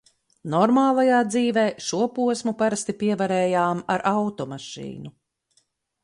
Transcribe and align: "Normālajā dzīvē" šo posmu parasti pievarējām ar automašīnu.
"Normālajā 0.51 1.17
dzīvē" 1.33 1.65
šo 1.87 1.99
posmu 2.15 2.53
parasti 2.61 2.95
pievarējām 3.03 3.83
ar 3.97 4.05
automašīnu. 4.13 5.13